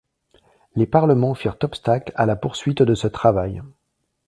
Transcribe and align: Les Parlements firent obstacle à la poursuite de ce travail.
Les 0.73 0.87
Parlements 0.87 1.35
firent 1.35 1.57
obstacle 1.61 2.11
à 2.15 2.25
la 2.25 2.35
poursuite 2.35 2.81
de 2.81 2.95
ce 2.95 3.05
travail. 3.05 3.61